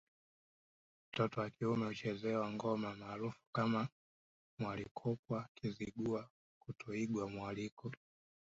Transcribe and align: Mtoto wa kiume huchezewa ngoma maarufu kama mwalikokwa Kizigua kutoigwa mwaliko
Mtoto 1.11 1.41
wa 1.41 1.49
kiume 1.49 1.85
huchezewa 1.85 2.51
ngoma 2.53 2.95
maarufu 2.95 3.39
kama 3.55 3.87
mwalikokwa 4.59 5.47
Kizigua 5.55 6.29
kutoigwa 6.59 7.29
mwaliko 7.29 7.91